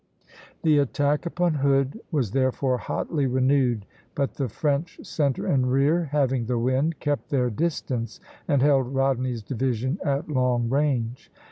The 0.63 0.79
attack 0.79 1.27
upon 1.27 1.53
Hood 1.53 1.99
was 2.11 2.31
therefore 2.31 2.79
hotly 2.79 3.27
renewed; 3.27 3.85
but 4.15 4.33
the 4.33 4.49
French 4.49 4.97
centre 5.05 5.45
and 5.45 5.71
rear 5.71 6.05
(b), 6.05 6.07
having 6.11 6.47
the 6.47 6.57
wind, 6.57 6.99
kept 6.99 7.29
their 7.29 7.51
distance, 7.51 8.19
and 8.47 8.63
held 8.63 8.95
Rodney's 8.95 9.43
division 9.43 9.99
at 10.03 10.27
long 10.27 10.69
range. 10.71 11.31